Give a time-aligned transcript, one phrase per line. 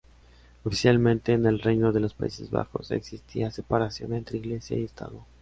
[0.63, 5.27] Oficialmente, en el Reino de los Países Bajos existía separación entre Iglesia y Estado.